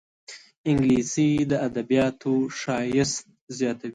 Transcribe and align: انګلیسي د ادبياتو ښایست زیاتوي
انګلیسي 0.69 1.29
د 1.51 1.51
ادبياتو 1.67 2.33
ښایست 2.59 3.23
زیاتوي 3.57 3.89